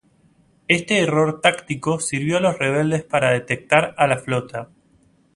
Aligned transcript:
Este 0.67 0.97
error 0.97 1.41
táctico 1.41 1.99
sirvió 1.99 2.37
a 2.37 2.39
los 2.41 2.57
rebeldes 2.57 3.03
para 3.03 3.33
detectar 3.33 3.93
a 3.99 4.07
la 4.07 4.17
flota. 4.17 4.71